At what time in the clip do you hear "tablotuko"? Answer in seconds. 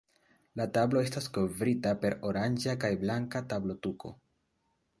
3.53-4.15